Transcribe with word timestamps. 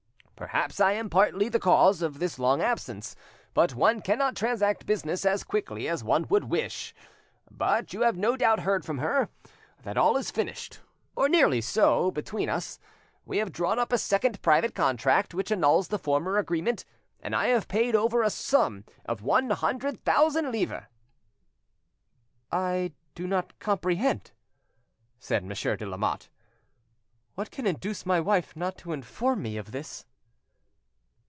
Perhaps 0.41 0.79
I 0.79 0.93
am 0.93 1.07
partly 1.07 1.49
the 1.49 1.59
cause 1.59 2.01
of 2.01 2.17
this 2.17 2.39
long 2.39 2.63
absence, 2.63 3.15
but 3.53 3.75
one 3.75 4.01
cannot 4.01 4.35
transact 4.35 4.87
business 4.87 5.23
as 5.23 5.43
quickly 5.43 5.87
as 5.87 6.03
one 6.03 6.25
would 6.29 6.45
wish. 6.45 6.95
But, 7.51 7.93
you 7.93 8.01
have 8.01 8.17
no 8.17 8.35
doubt 8.35 8.61
heard 8.61 8.83
from 8.83 8.97
her, 8.97 9.29
that 9.83 9.97
all 9.97 10.17
is 10.17 10.31
finished, 10.31 10.79
or 11.15 11.29
nearly 11.29 11.61
so, 11.61 12.09
between 12.09 12.49
us. 12.49 12.79
We 13.23 13.37
have 13.37 13.51
drawn 13.51 13.77
up 13.77 13.93
a 13.93 13.99
second 13.99 14.41
private 14.41 14.73
contract, 14.73 15.35
which 15.35 15.51
annuls 15.51 15.89
the 15.89 15.99
former 15.99 16.39
agreement, 16.39 16.85
and 17.19 17.35
I 17.35 17.49
have 17.49 17.67
paid 17.67 17.95
over 17.95 18.23
a 18.23 18.31
sum 18.31 18.83
of 19.05 19.21
one 19.21 19.47
hundred 19.51 20.03
thousand 20.05 20.51
livres." 20.51 20.85
"I 22.51 22.93
do 23.13 23.27
not 23.27 23.59
comprehend," 23.59 24.31
said 25.19 25.43
Monsieur 25.45 25.75
de 25.75 25.85
Lamotte. 25.85 26.29
"What 27.35 27.51
can 27.51 27.67
induce 27.67 28.07
my 28.07 28.19
wife 28.19 28.55
not 28.55 28.75
to 28.79 28.91
inform 28.91 29.43
me 29.43 29.57
of 29.57 29.71
this?" 29.71 30.07